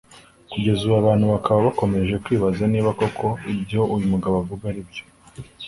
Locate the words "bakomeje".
1.67-2.15